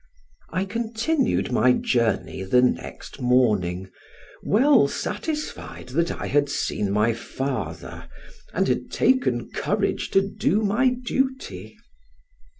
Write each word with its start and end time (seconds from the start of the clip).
I 0.49 0.65
continued 0.65 1.51
my 1.51 1.73
journey 1.73 2.41
the 2.41 2.63
next 2.63 3.21
morning, 3.21 3.91
well 4.41 4.87
satisfied 4.87 5.89
that 5.89 6.09
I 6.09 6.25
had 6.25 6.49
seen 6.49 6.89
my 6.91 7.13
father, 7.13 8.09
and 8.51 8.67
had 8.67 8.89
taken 8.89 9.51
courage 9.51 10.09
to 10.09 10.27
do 10.27 10.63
my 10.63 10.89
duty. 10.89 11.77